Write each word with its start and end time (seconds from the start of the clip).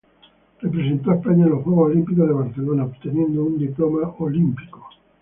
Representó 0.61 1.11
a 1.11 1.15
España 1.17 1.43
en 1.43 1.51
los 1.51 1.63
Juegos 1.63 1.91
Olímpicos 1.91 2.27
de 2.27 2.33
Barcelona, 2.33 2.85
obteniendo 2.85 3.43
un 3.43 3.59
diploma 3.59 4.11
olímpico. 4.17 4.89